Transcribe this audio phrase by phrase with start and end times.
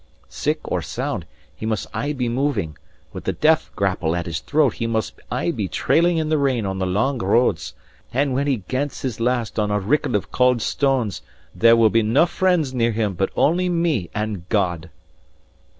[0.29, 2.75] Sick or sound, he must aye be moving;
[3.13, 6.65] with the death grapple at his throat he must aye be trailing in the rain
[6.65, 7.75] on the lang roads;
[8.11, 11.21] and when he gants his last on a rickle of cauld stanes,
[11.53, 14.89] there will be nae friends near him but only me and God."